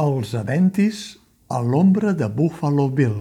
[0.00, 0.98] Els Aventis
[1.52, 3.18] a l'ombra de Buffalo Bill.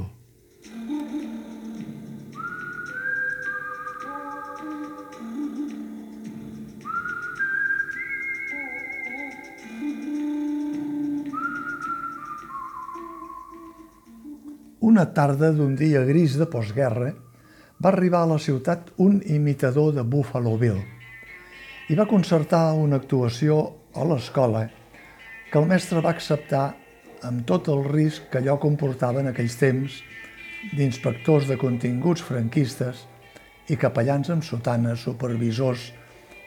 [14.79, 20.07] Una tarda d'un dia gris de postguerra va arribar a la ciutat un imitador de
[20.07, 20.79] Buffalo Bill
[21.89, 23.65] i va concertar una actuació
[23.99, 24.69] a l'escola
[25.49, 26.65] que el mestre va acceptar
[27.25, 29.95] amb tot el risc que allò comportava en aquells temps
[30.75, 33.05] d'inspectors de continguts franquistes
[33.69, 35.89] i capellans amb sotanes supervisors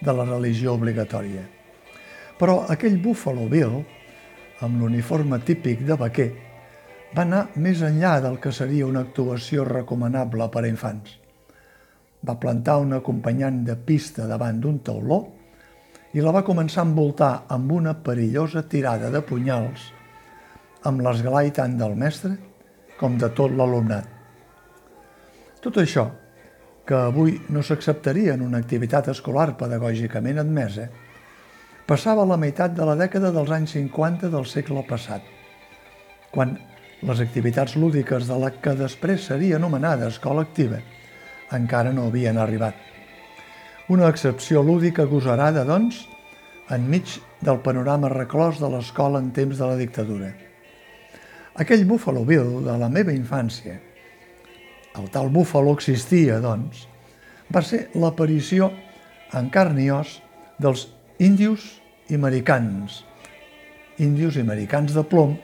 [0.03, 1.43] de la religió obligatòria.
[2.39, 3.77] Però aquell Buffalo Bill,
[4.63, 6.31] amb l'uniforme típic de vaquer,
[7.13, 11.19] va anar més enllà del que seria una actuació recomanable per a infants.
[12.23, 15.25] Va plantar un acompanyant de pista davant d'un tauló
[16.13, 19.89] i la va començar a envoltar amb una perillosa tirada de punyals
[20.89, 22.35] amb l'esglai tant del mestre
[22.99, 24.09] com de tot l'alumnat.
[25.63, 26.09] Tot això,
[26.87, 30.89] que avui no s'acceptaria en una activitat escolar pedagògicament admesa,
[31.87, 35.23] passava la meitat de la dècada dels anys 50 del segle passat,
[36.35, 36.57] quan
[37.03, 40.83] les activitats lúdiques de la que després seria anomenada escola activa
[41.53, 42.92] encara no havien arribat.
[43.89, 46.05] Una excepció lúdica gosarada, doncs,
[46.71, 50.31] enmig del panorama reclòs de l'escola en temps de la dictadura.
[51.59, 53.75] Aquell Buffalo Bill de la meva infància,
[54.95, 56.87] el tal Buffalo existia, doncs,
[57.51, 58.71] va ser l'aparició
[59.35, 60.21] en carn i os
[60.63, 60.87] dels
[61.19, 61.67] índios
[62.07, 63.03] i americans,
[63.99, 65.35] índios i americans de plom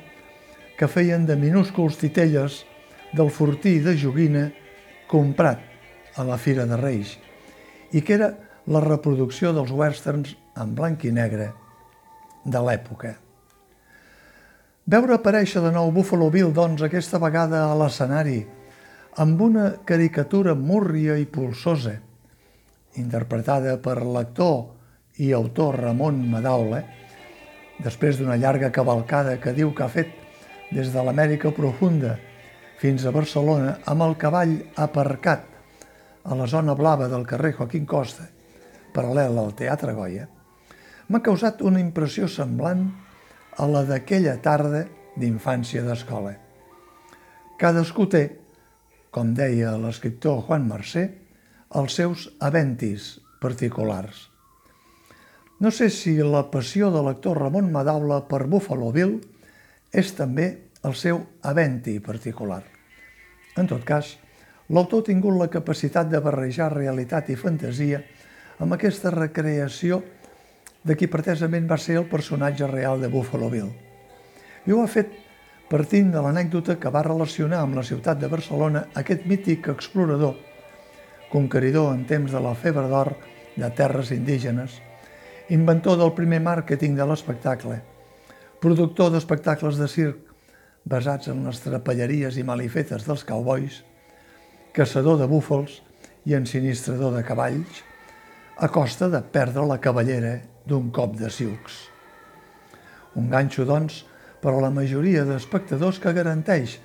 [0.79, 2.63] que feien de minúsculs titelles
[3.11, 4.51] del fortí de joguina
[5.11, 5.65] comprat
[6.15, 7.19] a la Fira de Reis
[7.93, 8.33] i que era
[8.69, 11.49] la reproducció dels westerns en blanc i negre
[12.45, 13.15] de l'època.
[14.89, 18.39] Veure aparèixer de nou Buffalo Bill, doncs, aquesta vegada a l'escenari,
[19.21, 21.97] amb una caricatura múrria i pulsosa,
[22.97, 26.81] interpretada per l'actor i autor Ramon Madaula,
[27.85, 30.15] després d'una llarga cavalcada que diu que ha fet
[30.73, 32.17] des de l'Amèrica profunda
[32.79, 35.58] fins a Barcelona amb el cavall aparcat
[36.29, 38.27] a la zona blava del carrer Joaquín Costa,
[38.93, 40.27] paral·lel al Teatre Goya,
[41.09, 42.85] m'ha causat una impressió semblant
[43.57, 44.85] a la d'aquella tarda
[45.17, 46.35] d'infància d'escola.
[47.59, 48.25] Cadascú té,
[49.11, 51.09] com deia l'escriptor Juan Mercè,
[51.81, 54.29] els seus aventis particulars.
[55.59, 59.17] No sé si la passió de l'actor Ramon Madaula per Buffalo Bill
[59.91, 60.47] és també
[60.87, 62.63] el seu aventi particular.
[63.59, 64.15] En tot cas,
[64.69, 68.03] l'autor ha tingut la capacitat de barrejar realitat i fantasia
[68.61, 70.03] amb aquesta recreació
[70.85, 73.71] de qui pretesament va ser el personatge real de Buffalo Bill.
[74.67, 75.15] I ho ha fet
[75.69, 80.37] partint de l'anècdota que va relacionar amb la ciutat de Barcelona aquest mític explorador,
[81.33, 83.15] conqueridor en temps de la febre d'or
[83.57, 84.79] de terres indígenes,
[85.49, 87.81] inventor del primer màrqueting de l'espectacle,
[88.61, 90.25] productor d'espectacles de circ
[90.89, 93.83] basats en les trapelleries i malifetes dels cowboys,
[94.79, 95.81] caçador de búfals
[96.29, 97.83] i ensinistrador de cavalls,
[98.59, 101.89] a costa de perdre la cavallera d'un cop de siucs.
[103.19, 104.05] Un ganxo, doncs,
[104.39, 106.77] per a la majoria d'espectadors que garanteix,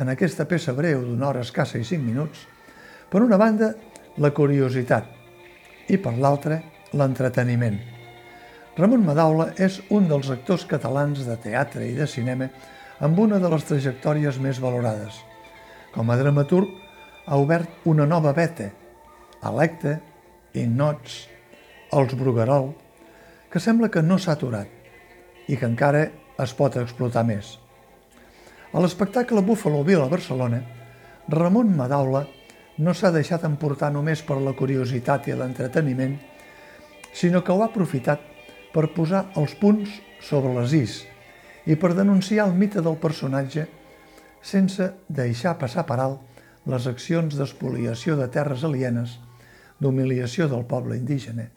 [0.00, 2.46] en aquesta peça breu d'una hora escassa i cinc minuts,
[3.10, 3.74] per una banda,
[4.18, 5.06] la curiositat
[5.90, 6.60] i per l'altra,
[6.94, 7.78] l'entreteniment.
[8.78, 12.50] Ramon Madaula és un dels actors catalans de teatre i de cinema
[12.98, 15.14] amb una de les trajectòries més valorades.
[15.94, 16.70] Com a dramaturg,
[17.26, 18.70] ha obert una nova veta,
[19.46, 19.98] Electe,
[20.60, 21.26] Innots,
[21.92, 22.70] Els Bruguerol,
[23.50, 26.04] que sembla que no s'ha aturat i que encara
[26.40, 27.56] es pot explotar més.
[28.72, 30.60] A l'espectacle Buffalo Bill a Barcelona,
[31.28, 32.24] Ramon Madaula
[32.78, 36.16] no s'ha deixat emportar només per la curiositat i l'entreteniment,
[37.12, 38.22] sinó que ho ha aprofitat
[38.72, 40.96] per posar els punts sobre les is
[41.66, 43.66] i per denunciar el mite del personatge
[44.40, 46.29] sense deixar passar per alt
[46.70, 49.18] les accions d'espoliació de terres alienes,
[49.80, 51.48] d'humiliació del poble indígena,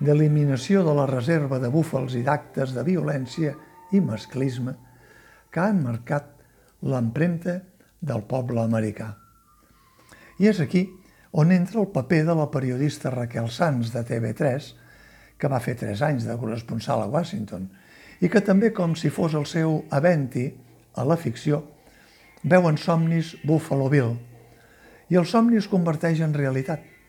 [0.00, 3.54] d'eliminació de la reserva de búfals i d'actes de violència
[3.92, 4.76] i masclisme
[5.52, 6.30] que han marcat
[6.86, 7.58] l'empremta
[8.00, 9.12] del poble americà.
[10.40, 10.86] I és aquí
[11.36, 14.70] on entra el paper de la periodista Raquel Sanz de TV3,
[15.36, 17.68] que va fer tres anys de corresponsal a Washington,
[18.20, 20.48] i que també, com si fos el seu aventi
[20.96, 21.62] a la ficció,
[22.42, 24.16] veu en somnis Buffalo Bill,
[25.10, 26.86] i el somni es converteix en realitat–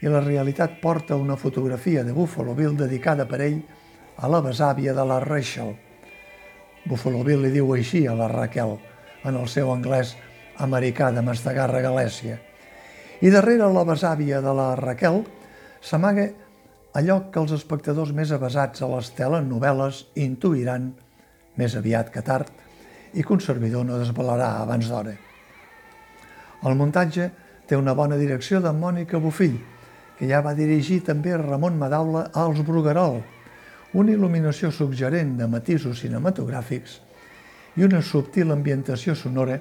[0.00, 3.60] i la realitat porta una fotografia de Buffalo Bill dedicada per ell
[4.16, 5.74] a la besàvia de la Rachel,
[6.88, 8.78] Buffalo Bill li diu així a la Raquel
[9.28, 10.14] en el seu anglès
[10.64, 12.38] americà de Mastagarra, Galècia.
[13.20, 15.20] I darrere la besàvia de la Raquel
[15.84, 16.30] s'amaga
[16.96, 20.88] allò que els espectadors més avasats a les telenovel·les intuiran
[21.60, 22.48] més aviat que tard
[23.12, 25.12] i que un servidor no desvelarà abans d'hora.
[26.64, 27.28] El muntatge
[27.70, 29.54] té una bona direcció de Mònica Bofill,
[30.18, 33.20] que ja va dirigir també Ramon Madaula als Bruguerol,
[33.94, 36.96] una il·luminació suggerent de matisos cinematogràfics
[37.78, 39.60] i una subtil ambientació sonora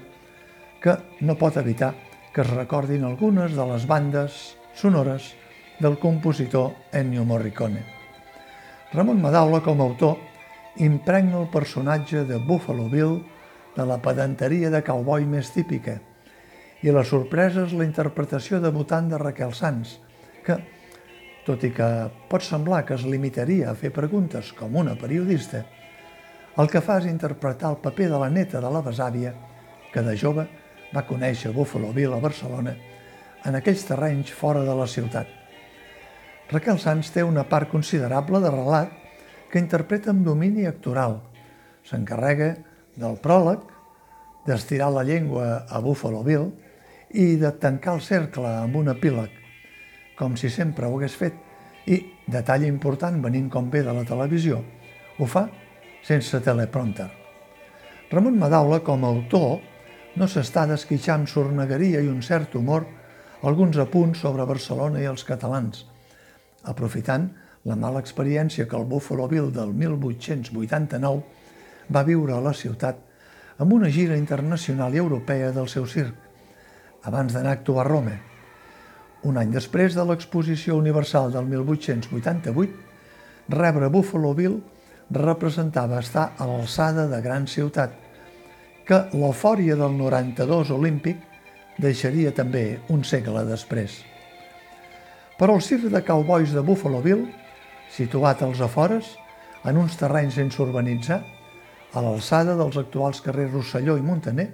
[0.82, 1.92] que no pot evitar
[2.34, 4.42] que es recordin algunes de les bandes
[4.74, 5.36] sonores
[5.80, 7.86] del compositor Ennio Morricone.
[8.92, 10.18] Ramon Madaula, com a autor,
[10.82, 13.20] impregna el personatge de Buffalo Bill
[13.78, 16.00] de la pedanteria de cowboy més típica
[16.82, 19.98] i la sorpresa és la interpretació debutant de Raquel Sanz,
[20.46, 20.56] que,
[21.48, 21.88] tot i que
[22.32, 25.66] pot semblar que es limitaria a fer preguntes com una periodista,
[26.60, 29.34] el que fa és interpretar el paper de la neta de la besàvia,
[29.92, 30.46] que de jove
[30.94, 32.76] va conèixer Buffalo Bill a Barcelona,
[33.46, 35.28] en aquells terrenys fora de la ciutat.
[36.50, 38.96] Raquel Sanz té una part considerable de relat
[39.52, 41.20] que interpreta amb domini actoral.
[41.86, 42.56] S'encarrega
[43.00, 43.62] del pròleg,
[44.48, 46.50] d'estirar la llengua a Buffalo Bill
[47.14, 49.32] i de tancar el cercle amb un epíleg,
[50.18, 51.34] com si sempre ho hagués fet,
[51.90, 51.98] i,
[52.30, 54.60] detall important venint com ve de la televisió,
[55.18, 55.48] ho fa
[56.06, 57.10] sense teleprompter.
[58.12, 59.60] Ramon Madaula, com a autor,
[60.18, 62.86] no s'està d'esquitxar amb sornegueria i un cert humor
[63.44, 65.86] alguns apunts sobre Barcelona i els catalans,
[66.68, 67.30] aprofitant
[67.70, 71.22] la mala experiència que el Buffalo Bill del 1889
[71.96, 73.06] va viure a la ciutat
[73.60, 76.29] amb una gira internacional i europea del seu circ,
[77.04, 78.18] abans d'anar a actuar a Roma.
[79.24, 82.76] Un any després de l'exposició universal del 1888,
[83.50, 84.60] rebre Buffalo Bill
[85.12, 87.96] representava estar a l'alçada de gran ciutat,
[88.86, 91.26] que l'eufòria del 92 olímpic
[91.80, 94.00] deixaria també un segle després.
[95.40, 97.28] Però el circ de cowboys de Buffalo Bill,
[97.96, 99.16] situat als afores,
[99.66, 101.22] en uns terrenys sense urbanitzar,
[101.94, 104.50] a l'alçada dels actuals carrers Rosselló i Montaner,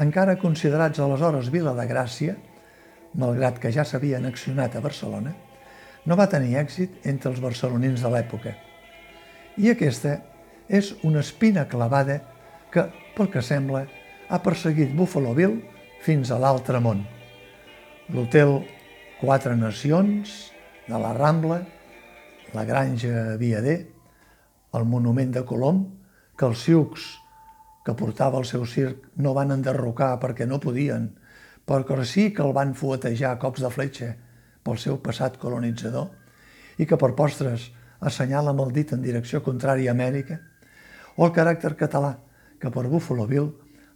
[0.00, 2.36] encara considerats aleshores Vila de Gràcia,
[3.18, 5.34] malgrat que ja s'havien accionat a Barcelona,
[6.06, 8.54] no va tenir èxit entre els barcelonins de l'època.
[9.60, 10.16] I aquesta
[10.68, 12.18] és una espina clavada
[12.72, 12.86] que,
[13.16, 13.84] pel que sembla,
[14.28, 15.58] ha perseguit Buffalo Bill
[16.02, 17.04] fins a l'altre món.
[18.12, 18.62] L'hotel
[19.20, 20.32] Quatre Nacions,
[20.88, 21.60] de la Rambla,
[22.56, 23.78] la Granja Viader,
[24.74, 25.84] el Monument de Colom,
[26.34, 27.04] que els ciucs
[27.82, 31.10] que portava el seu circ no van enderrocar perquè no podien,
[31.66, 34.12] perquè sí que el van fuetejar a cops de fletxa
[34.62, 36.10] pel seu passat colonitzador
[36.78, 37.70] i que per postres
[38.00, 40.38] assenyala amb el dit en direcció contrària a Amèrica,
[41.16, 42.16] o el caràcter català,
[42.58, 43.50] que per Buffalo Bill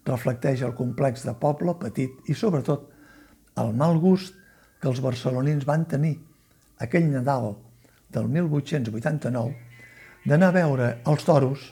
[0.06, 2.90] reflecteix el complex de poble petit i, sobretot,
[3.58, 4.34] el mal gust
[4.80, 6.14] que els barcelonins van tenir
[6.82, 7.54] aquell Nadal
[8.12, 9.54] del 1889
[10.26, 11.64] d'anar a veure els toros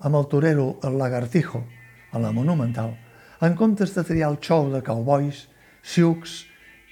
[0.00, 1.62] amb el torero El Lagartijo
[2.12, 2.94] a la Monumental,
[3.40, 5.46] en comptes de triar el xou de cowboys,
[5.82, 6.44] siucs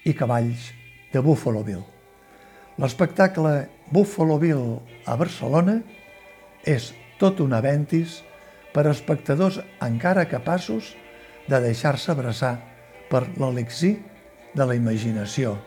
[0.04, 0.70] i cavalls
[1.12, 1.84] de Buffalo Bill.
[2.80, 4.64] L'espectacle Buffalo Bill
[5.06, 5.78] a Barcelona
[6.64, 8.22] és tot un aventis
[8.74, 10.94] per a espectadors encara capaços
[11.48, 12.56] de deixar-se abraçar
[13.10, 13.98] per l'elixir
[14.54, 15.58] de la imaginació